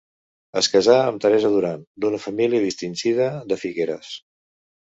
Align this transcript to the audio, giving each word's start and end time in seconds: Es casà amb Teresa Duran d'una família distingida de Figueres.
Es 0.61 0.69
casà 0.75 0.95
amb 1.09 1.21
Teresa 1.25 1.51
Duran 1.57 1.83
d'una 2.05 2.21
família 2.25 2.63
distingida 2.65 3.31
de 3.53 3.61
Figueres. 3.67 4.13